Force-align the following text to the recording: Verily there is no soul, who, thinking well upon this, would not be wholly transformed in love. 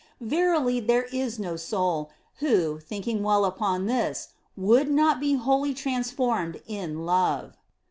Verily 0.19 0.79
there 0.79 1.03
is 1.13 1.37
no 1.37 1.55
soul, 1.55 2.09
who, 2.37 2.79
thinking 2.79 3.21
well 3.21 3.45
upon 3.45 3.85
this, 3.85 4.29
would 4.57 4.89
not 4.89 5.19
be 5.19 5.35
wholly 5.35 5.75
transformed 5.75 6.59
in 6.65 7.05
love. 7.05 7.55